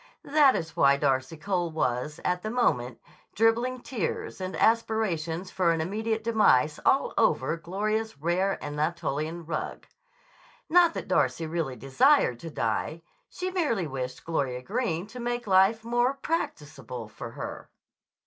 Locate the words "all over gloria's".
6.83-8.17